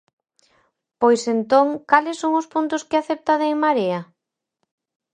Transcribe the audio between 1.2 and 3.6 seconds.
entón, ¿cales son os puntos que acepta de En